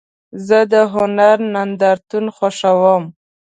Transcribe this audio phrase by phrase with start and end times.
[0.47, 3.03] زه د هنر نندارتون خوښوم.